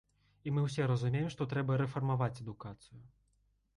І 0.47 0.53
мы 0.55 0.61
ўсе 0.67 0.87
разумеем, 0.91 1.29
што 1.35 1.47
трэба 1.53 1.77
рэфармаваць 1.85 2.33
адукацыю. 2.45 3.03